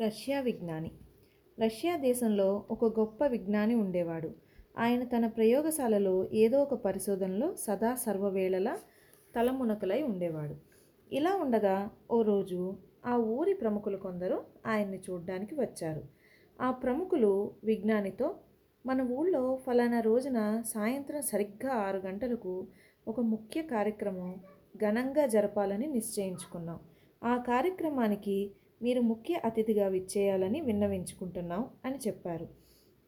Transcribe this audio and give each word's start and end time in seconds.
Russia 0.00 0.40
విజ్ఞాని. 0.40 0.90
Russia 1.58 1.96
దేశంలో 1.96 2.66
ఒక 2.70 2.98
గొప్ప 3.00 3.26
విజ్ఞాని 3.26 3.74
ఉండేవాడు. 3.74 4.30
ఆయన 4.78 5.04
తన 5.04 5.26
ప్రయోగశాలలో 5.26 6.28
ఏదో 6.32 6.62
ఒక 6.62 6.74
పరిశోధనలో 6.74 7.54
సదా 7.54 7.94
సర్వవేళలా 7.94 8.78
తలమునకలై 9.36 10.02
ఉండేవాడు. 10.02 10.56
ఇలా 11.12 11.36
ఉండగా 11.36 11.90
ఓ 12.10 12.22
రోజు 12.22 12.76
ఆ 13.06 13.16
ఊరి 13.16 13.54
ప్రముఖులు 13.54 13.96
కొందరు 13.96 14.44
ఆయన్ని 14.66 14.98
చూడ్డానికి 15.10 15.54
వచ్చారు. 15.54 16.02
ఆ 16.60 16.70
ప్రముఖులు 16.70 17.54
విజ్ఞానితో 17.64 18.34
మన 18.86 19.02
ఊళ్ళో 19.02 19.58
ఫలానా 19.66 20.00
రోజున 20.00 20.62
సాయంత్రం 20.74 21.22
సరిగ్గా 21.22 21.72
ఆరు 21.72 21.98
గంటలకు 21.98 22.66
ఒక 23.08 23.20
ముఖ్య 23.20 23.62
కార్యక్రమం 23.62 24.34
ఘనంగా 24.76 25.26
జరపాలని 25.26 25.86
నిశ్చయించుకున్నాం. 25.86 26.78
ఆ 27.24 27.36
కార్యక్రమానికి 27.36 28.50
మీరు 28.82 29.00
ముఖ్య 29.00 29.40
అతిథిగా 29.44 29.88
విచ్చేయాలని 29.88 30.60
విన్నవించుకుంటున్నాం 30.60 31.66
అని 31.84 31.96
చెప్పారు. 31.96 32.48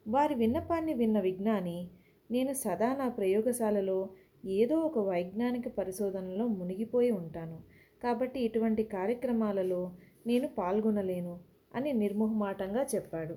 వారి 0.09 0.34
విన్నపాన్ని 0.34 0.95
విన్న 0.95 1.20
విజ్ఞాని 1.20 1.88
నేను 2.30 2.52
సదా 2.52 2.97
నా 2.97 3.09
ప్రయోగశాలలో 3.09 4.09
ఏదో 4.45 4.79
ఒక 4.79 4.98
వైజ్ఞానిక 4.98 5.69
పరిశోధనలో 5.69 6.47
మునిగిపోయి 6.47 7.10
ఉంటాను. 7.10 7.59
కాబట్టి 8.02 8.41
ఇటువంటి 8.41 8.83
కార్యక్రమాలలో 8.84 9.93
నేను 10.27 10.48
పాల్గొనలేను 10.48 11.38
అని 11.74 11.93
నిర్మోహమాటంగా 11.93 12.87
చెప్పాడు. 12.95 13.35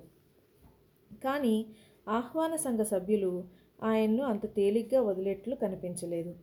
కానీ 1.24 1.66
ఆహ్వాన 2.08 2.56
సంఘ 2.56 2.80
సభ్యులు 2.80 3.44
ఆయన్ను 3.82 4.22
అంత 4.24 4.54
తేలిగ్గా 4.54 5.00
వదిలేట్లు 5.02 5.54
కనిపించలేదు. 5.54 6.34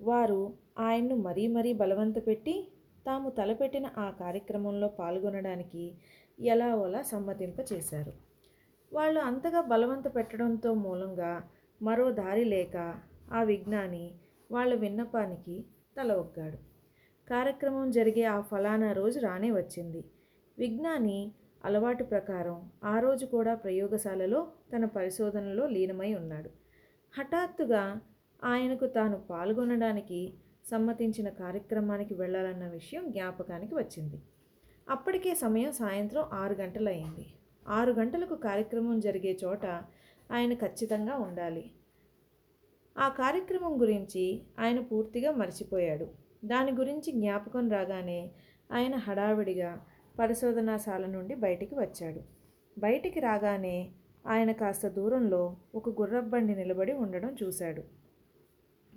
వారు 0.00 0.52
ఆయన్ను 0.78 1.16
మరీ 1.16 1.46
మరీ 1.46 1.72
బలవంత 1.72 2.26
పెట్టి 2.26 2.68
తాము 3.06 3.30
తలపెట్టిన 3.30 3.86
ఆ 3.98 4.10
కార్యక్రమంలో 4.10 4.88
పాల్గొనడానికి 4.88 5.84
ఎలా 6.38 6.74
ఓలా 6.74 7.02
సమ్మతింప 7.02 7.60
చేశారు. 7.72 8.12
వాళ్ళు 8.92 9.20
అంతగా 9.20 9.60
బలవంత 9.60 10.16
పెట్టడంతో 10.16 10.74
మూలంగా 10.74 11.42
మరో 11.82 12.10
దారి 12.12 12.44
లేక 12.44 12.76
ఆ 13.32 13.42
విజ్ఞాని 13.42 14.14
వాళ్ళ 14.50 14.74
విన్నపానికి 14.74 15.64
తల 15.96 16.12
ఒగ్గాడు 16.12 16.58
కార్యక్రమం 17.30 17.90
జరిగే 17.90 18.24
ఆ 18.24 18.40
ఫలానా 18.40 18.92
రోజు 18.92 19.18
రానే 19.20 19.50
వచ్చింది. 19.50 20.04
విజ్ఞాని 20.58 21.32
అలవాటు 21.64 22.04
ప్రకారం 22.04 22.70
ఆ 22.84 22.98
రోజు 22.98 23.26
కూడా 23.26 23.54
ప్రయోగశాలలో 23.54 24.40
తన 24.72 24.84
పరిశోధనలో 24.84 25.66
లీనమై 25.66 26.14
ఉన్నాడు. 26.14 26.50
హఠాత్తుగా 27.18 28.00
ఆయనకు 28.44 28.86
తాను 28.86 29.20
పాల్గొనడానికి 29.30 30.34
సమ్మతించిన 30.70 31.28
కార్యక్రమానికి 31.28 32.14
వెళ్ళాలన్న 32.14 32.68
విషయం 32.68 33.10
జ్ఞాపకానికి 33.10 33.74
వచ్చింది. 33.74 34.22
అప్పటికే 34.88 35.34
సమయం 35.34 35.72
సాయంత్రం 35.72 36.24
ఆరు 36.32 36.54
గంటలయ్యింది. 36.54 37.26
ఆరు 37.68 37.92
గంటలకు 37.92 38.34
కార్యక్రమం 38.34 39.00
జరిగే 39.00 39.38
చోట 39.44 39.66
ఆయన 40.30 40.54
ఖచ్చితంగా 40.54 41.16
ఉండాలి. 41.16 41.70
ఆ 42.98 43.08
కార్యక్రమం 43.08 43.80
గురించి 43.80 44.42
ఆయన 44.58 44.80
పూర్తిగా 44.80 45.32
మర్చిపోయాడు. 45.32 46.08
దాని 46.44 46.72
గురించి 46.72 47.12
జ్ఞాపకం 47.12 47.70
రాగానే 47.70 48.30
ఆయన 48.72 48.94
హడావిడిగా 48.96 49.80
పరిశోధనాశాల 50.18 51.06
నుండి 51.06 51.34
బయటికి 51.34 51.74
వచ్చాడు. 51.74 52.20
బయటికి 52.78 53.20
రాగానే 53.20 53.92
ఆయన 54.26 54.52
కాస్త 54.52 54.88
దూరంలో 54.88 55.56
ఒక 55.74 56.00
గుర్రబండి 56.00 56.54
నిలబడి 56.54 56.92
ఉండడం 56.92 57.36
చూశాడు. 57.42 57.82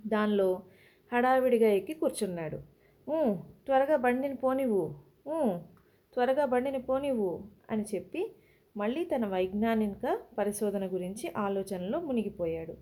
దానిలో 0.06 0.62
హడావిడిగా 1.12 1.68
ఎక్కి 1.68 1.94
కూర్చున్నాడు. 1.94 2.56
త్వరగా 3.66 3.96
బండిని 3.96 4.34
పోనివ్వు. 4.34 4.94
త్వరగా 6.14 6.44
బండిని 6.44 6.78
పోనివ్వు 6.78 7.42
అని 7.70 7.84
చెప్పి 7.94 8.32
మళ్ళీ 8.76 9.04
తన 9.04 9.26
వైజ్ఞానిక 9.26 10.18
పరిశోధన 10.38 10.86
గురించి 10.86 11.32
ఆలోచనలో 11.36 12.00
మునిగిపోయాడు. 12.00 12.74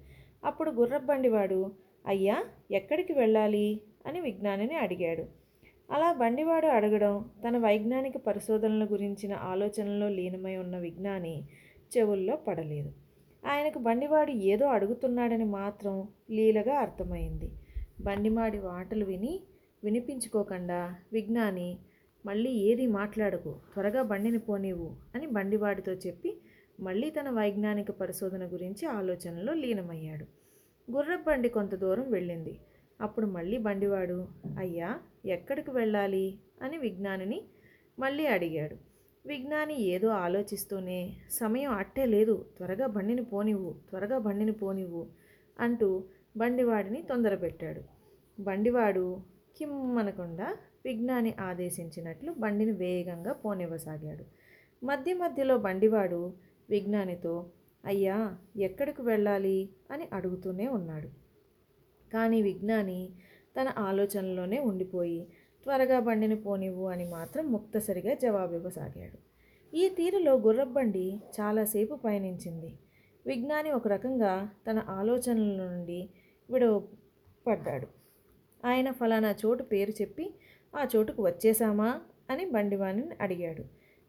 అప్పుడు 0.44 0.70
గుర్రబండివాడు 0.70 1.72
అయ్యా 2.06 2.44
ఎక్కడికి 2.70 3.12
వెళ్ళాలి? 3.12 3.80
అని 4.06 4.20
విజ్ఞానిని 4.20 4.74
అడిగాడు. 4.74 5.24
అలా 5.90 6.12
బండివాడు 6.12 6.66
అడగడం 6.66 7.30
తన 7.48 7.58
వైజ్ఞానిక 7.58 8.16
పరిశోధనల 8.16 8.84
గురించిన 8.84 9.34
ఆలోచనలో 9.34 10.08
లీనమై 10.08 10.56
ఉన్న 10.56 10.78
విజ్ఞాని 10.78 11.42
చెవుల్లో 11.96 12.36
పడలేదు. 12.36 12.92
ఆయనకు 13.46 13.78
బండివాడు 13.78 14.30
ఏదో 14.30 14.66
అడుగుతున్నాడని 14.66 15.44
మాత్రం 15.44 16.08
లీలగా 16.30 16.74
అర్థమైంది. 16.74 17.50
బండిమాడి 18.00 18.58
మాటలు 18.58 19.04
విని 19.04 19.40
వినిపించుకోకుండా 19.84 20.94
విజ్ఞాని 21.12 21.78
మళ్ళీ 22.26 22.50
ఏది 22.50 22.86
మాట్లాడకు 22.86 23.54
త్వరగా 23.72 24.02
బండిని 24.02 24.38
పోనీవు 24.38 24.96
అని 25.14 25.26
బండివాడితో 25.26 25.92
చెప్పి 25.92 26.40
మళ్ళీ 26.80 27.10
తన 27.10 27.30
వైజ్ఞానిక 27.30 27.90
పరిశోధన 27.90 28.46
గురించి 28.46 28.86
ఆలోచనలో 28.86 29.52
లీనమయ్యాడు. 29.52 30.26
గుర్రబండి 30.90 31.48
కొంత 31.48 31.74
దూరం 31.74 32.12
వెళ్ళింది. 32.12 32.60
అప్పుడు 33.00 33.26
మళ్ళీ 33.26 33.58
బండివాడు 33.58 34.28
అయ్యా 34.58 35.00
ఎక్కడికి 35.26 35.70
వెళ్ళాలి? 35.70 36.38
అని 36.62 36.78
విజ్ఞానిని 36.78 37.42
మళ్ళీ 37.98 38.26
అడిగాడు. 38.26 38.76
విజ్ఞాని 39.26 39.82
ఏదో 39.82 40.08
ఆలోచిస్తూనే 40.08 41.16
సమయం 41.30 41.72
అట్టే 41.72 42.06
లేదు 42.06 42.46
త్వరగా 42.56 42.86
బండిని 42.86 43.24
పోనివ్వు 43.24 43.74
త్వరగా 43.90 44.18
బండిని 44.18 44.52
పోనివ్వు 44.52 45.06
అంటూ 45.60 46.04
బండివాడిని 46.36 47.02
తొందరపెట్టాడు. 47.02 47.80
బండివాడు 48.42 49.20
కిమ్మనకుండా 49.58 50.56
విజ్ఞాని 50.84 51.34
ఆదేశించినట్లు 51.40 52.32
బండిని 52.32 52.72
వేగంగా 52.72 53.32
పోనివ్వసాగాడు. 53.32 54.24
మధ్య 54.86 55.14
మధ్యలో 55.14 55.58
బండివాడు 55.58 56.34
విజ్ఞానితో 56.70 57.50
అయ్యా 57.84 58.36
ఎక్కడికి 58.56 59.02
వెళ్ళాలి? 59.02 59.68
అని 59.90 60.08
అడుగుతూనే 60.12 60.68
ఉన్నాడు. 60.68 61.08
కానీ 62.12 62.42
విజ్ఞాని 62.42 63.10
తన 63.60 63.72
ఆలోచనలోనే 63.78 64.58
ఉండిపోయి 64.58 65.26
త్వరగా 65.64 66.00
బండిని 66.00 66.36
పోనివ్వు 66.36 66.88
అని 66.88 67.08
మాత్రం 67.08 67.52
ముక్తసరిగా 67.52 68.14
జవాబివ్వసాగాడు. 68.14 69.18
ఈ 69.76 69.88
తీరులో 69.88 70.34
గుర్రబండి 70.34 71.20
చాలాసేపు 71.40 71.94
పయనించింది. 71.94 72.78
విజ్ఞాని 73.26 73.70
ఒక 73.70 73.88
రకంగా 73.88 74.48
తన 74.70 74.82
ఆలోచనల 74.88 75.56
నుండి 75.56 76.10
విడవపడ్డాడు 76.50 77.86
ఆయన 78.66 78.90
ఫలానా 78.90 79.34
చోటు 79.46 79.62
పేరు 79.62 79.90
చెప్పి 79.90 80.34
ఆ 80.76 80.86
చోటుకు 80.96 81.26
వచ్చేశామా? 81.26 82.00
అని 82.30 82.44
బండివాడిని 82.46 83.02
అడిగాడు. 83.20 83.64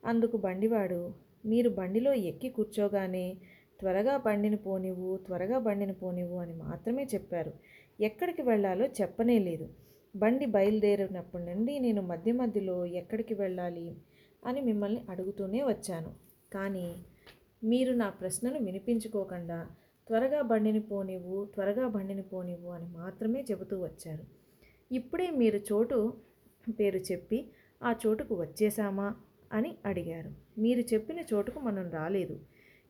అందుకు 0.06 0.38
బండివాడు 0.38 1.14
మీరు 1.46 1.70
బండిలో 1.70 2.14
ఎక్కి 2.14 2.50
కూర్చోగానే 2.50 3.38
త్వరగా 3.80 4.18
బండిని 4.18 4.58
పోనివ్వు 4.58 5.18
త్వరగా 5.18 5.60
బండిని 5.60 5.94
పోనివ్వు 5.94 6.40
అని 6.40 6.54
మాత్రమే 6.54 7.08
చెప్పారు. 7.14 7.54
ఎక్కడికి 8.02 8.42
వెళ్ళాలో 8.42 8.86
చెప్పనే 8.86 9.40
లేదు. 9.40 9.70
బండి 10.16 10.46
బయలుదేరినప్పటి 10.46 11.44
నుండి 11.44 11.80
నేను 11.80 12.02
మధ్య 12.02 12.32
మధ్యలో 12.32 12.86
ఎక్కడికి 12.86 13.34
వెళ్ళాలి? 13.34 13.96
అని 14.46 14.62
మిమ్మల్ని 14.62 15.02
అడుగుతూనే 15.10 15.64
వచ్చాను. 15.64 16.14
కానీ 16.54 16.96
మీరు 17.64 17.94
నా 17.94 18.10
ప్రశ్నను 18.10 18.60
వినిపించుకోకుండా 18.60 19.68
త్వరగా 20.08 20.42
బండిని 20.42 20.80
పోనివ్వు 20.80 21.46
త్వరగా 21.46 21.88
బండిని 21.88 22.22
పోనివ్వు 22.22 22.72
అని 22.72 22.86
మాత్రమే 22.86 23.46
చెబుతూ 23.52 23.84
వచ్చారు. 23.84 24.24
ఇప్పుడే 24.92 25.30
మీరు 25.30 25.58
చోటు 25.58 26.14
పేరు 26.80 26.98
చెప్పి 26.98 27.50
ఆ 27.84 27.96
చోటుకు 28.08 28.36
వచ్చేసామా 28.36 29.16
అని 29.54 29.76
అడిగారు. 29.86 30.32
మీరు 30.58 30.80
చెప్పిన 30.80 31.20
చోటుకు 31.34 31.60
మనం 31.60 31.90
రాలేదు. 31.90 32.40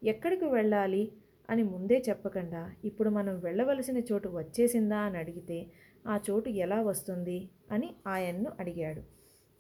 ఎక్కడికి 0.04 0.46
వెళ్ళాలి? 0.46 1.12
అని 1.50 1.64
ముందే 1.64 2.04
చెప్పకుండా 2.10 2.72
ఇప్పుడు 2.86 3.10
మనం 3.10 3.40
వెళ్ళవలసిన 3.40 3.98
చోటు 3.98 4.30
వచ్చేసిందా? 4.30 4.98
అని 4.98 5.18
అడిగితే 5.18 5.66
ఆ 6.08 6.20
చోటు 6.30 6.50
ఎలా 6.50 6.82
వస్తుంది? 6.82 7.50
అని 7.72 7.96
ఆయన్ను 8.08 8.52
అడిగాడు. 8.60 9.02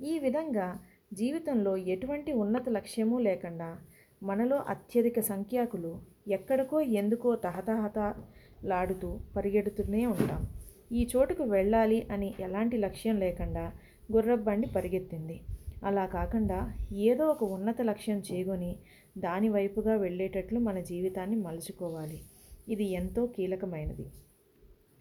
ఈ 0.03 0.19
విధంగా 0.19 0.79
జీవితంలో 1.13 1.77
ఎటువంటి 1.77 2.31
ఉన్నత 2.31 2.69
లక్ష్యమూ 2.69 3.19
లేకుండా 3.19 3.80
మనలో 4.24 4.57
అత్యధిక 4.57 5.19
సంఖ్యాకులు 5.19 6.14
ఎక్కడికో 6.27 6.81
ఎందుకో 6.81 7.36
తహతహత 7.36 8.16
లాడుతూ 8.63 9.19
పరిగెడుతూనే 9.36 10.06
ఉంటాం. 10.06 10.48
ఈ 10.92 11.10
చోటుకు 11.16 11.44
వెళ్ళాలి 11.44 12.07
అని 12.12 12.33
ఎలాంటి 12.39 12.77
లక్ష్యం 12.77 13.19
లేకుండా 13.19 13.72
గుర్రబండి 14.12 14.68
పరిగెత్తింది. 14.68 15.42
అలా 15.83 16.06
కాకుండా 16.06 16.74
ఏదో 16.94 17.27
ఒక 17.27 17.44
ఉన్నత 17.44 17.81
లక్ష్యం 17.81 18.19
చేగొని 18.19 18.75
దాని 19.18 19.50
వైపుగా 19.50 19.95
వెళ్ళేటట్లు 19.95 20.60
మన 20.60 20.80
జీవితాన్ని 20.80 21.36
మలుచుకోవాలి. 21.36 22.22
ఇది 22.69 22.83
ఎంతో 22.83 23.25
కీలకమైనది. 23.25 24.06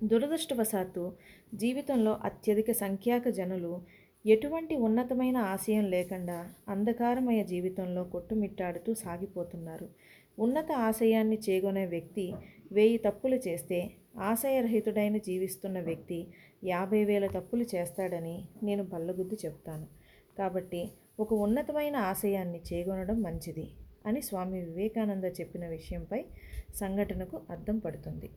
దురదృష్టవశాత్తు 0.05 1.13
జీవితంలో 1.55 2.19
అత్యధిక 2.25 2.71
సంఖ్యాక 2.73 3.29
జనులు 3.29 3.83
ఎటువంటి 4.25 4.75
ఉన్నతమైన 4.77 5.39
ఆశయం 5.55 5.85
లేకుండా 5.85 6.37
అంధకారమయ 6.69 7.41
జీవితంలో 7.51 8.05
కొట్టుమిట్టాడుతూ 8.05 8.91
సాగిపోతున్నారు. 8.95 9.87
ఉన్నత 10.39 10.71
ఆశయాన్ని 10.87 11.39
చేగొనే 11.47 11.83
వ్యక్తి 11.87 12.25
వెయ్యి 12.73 12.99
తప్పులు 12.99 13.37
చేస్తే 13.47 13.79
ఆశయరహితుడైన 14.31 15.17
జీవిస్తున్న 15.29 15.79
వ్యక్తి 15.81 16.19
యాభై 16.65 17.05
వేల 17.05 17.27
తప్పులు 17.27 17.65
చేస్తాడని 17.75 18.37
నేను 18.63 18.85
బల్లగుద్ది 18.93 19.39
చెప్తాను. 19.45 19.87
కాబట్టి 20.39 20.83
ఒక 21.21 21.31
ఉన్నతమైన 21.47 21.97
ఆశయాన్ని 22.13 22.61
చేగొనడం 22.71 23.19
మంచిది 23.23 23.67
అని 24.07 24.23
స్వామి 24.23 24.59
వివేకానంద 24.61 25.27
చెప్పిన 25.41 25.65
విషయంపై 25.69 26.23
సంఘటనకు 26.81 27.37
అర్థం 27.51 27.79
పడుతుంది. 27.79 28.31